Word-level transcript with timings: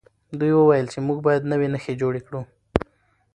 دوی 0.39 0.51
وویل 0.55 0.87
چې 0.93 0.99
موږ 1.07 1.17
باید 1.27 1.49
نوي 1.51 1.67
نښې 1.73 1.93
جوړې 2.01 2.21
کړو. 2.27 2.41